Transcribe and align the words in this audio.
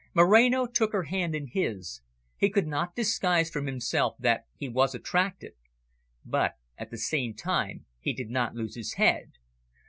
Moreno 0.15 0.65
took 0.65 0.93
her 0.93 1.03
hand 1.03 1.35
in 1.35 1.45
his; 1.45 2.01
he 2.35 2.49
could 2.49 2.65
not 2.65 2.95
disguise 2.95 3.51
from 3.51 3.67
himself 3.67 4.15
that 4.17 4.45
he 4.55 4.67
was 4.67 4.95
attracted. 4.95 5.53
But, 6.25 6.53
at 6.75 6.89
the 6.89 6.97
same 6.97 7.35
time, 7.35 7.85
he 7.99 8.11
did 8.11 8.31
not 8.31 8.55
lose 8.55 8.73
his 8.73 8.93
head. 8.93 9.33